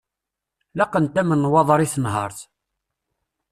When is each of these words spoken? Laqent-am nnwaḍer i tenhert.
Laqent-am 0.77 1.29
nnwaḍer 1.33 1.79
i 1.85 1.87
tenhert. 1.93 2.39